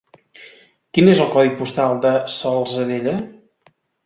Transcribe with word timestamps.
Quin 0.97 1.11
és 1.13 1.21
el 1.25 1.29
codi 1.35 1.51
postal 1.59 1.93
de 2.07 2.15
la 2.17 2.23
Salzadella? 2.39 3.15